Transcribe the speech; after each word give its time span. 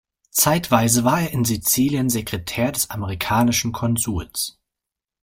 Zeitweise 0.31 1.03
war 1.03 1.21
er 1.21 1.29
in 1.31 1.45
Sizilien 1.45 2.09
Sekretär 2.09 2.71
des 2.71 2.89
amerikanischen 2.89 3.71
Konsuls. 3.71 4.57